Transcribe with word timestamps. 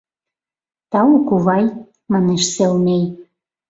—Тау, 0.91 1.13
кувай!— 1.27 1.65
манеш 2.11 2.43
Селмей. 2.53 3.03